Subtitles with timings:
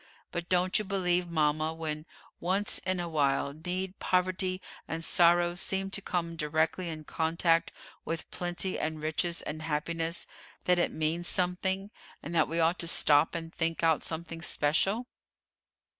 [0.31, 2.07] But don't you believe, mama, when,
[2.39, 7.71] once in a while, need, poverty, and sorrow seem to come directly in contact
[8.03, 10.25] with plenty and riches and happiness,
[10.65, 11.91] that it means something,
[12.23, 15.05] and that we ought to stop and think out something special?"